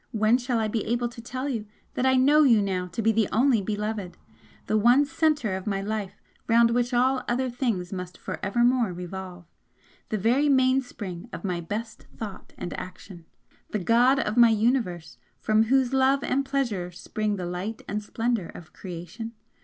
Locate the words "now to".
2.59-3.03